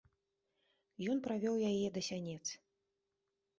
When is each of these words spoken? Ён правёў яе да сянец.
Ён 1.11 1.21
правёў 1.27 1.55
яе 1.69 1.87
да 1.99 2.05
сянец. 2.11 2.41